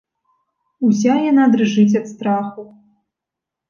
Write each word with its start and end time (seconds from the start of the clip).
Уся 0.87 1.13
яна 1.31 1.43
дрыжыць 1.53 1.89
ад 2.03 2.11
страху. 2.17 2.61